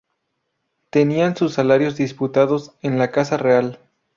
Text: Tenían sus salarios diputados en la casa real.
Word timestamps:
Tenían 0.89 1.35
sus 1.35 1.53
salarios 1.53 1.95
diputados 1.95 2.71
en 2.81 2.97
la 2.97 3.11
casa 3.11 3.37
real. 3.37 3.77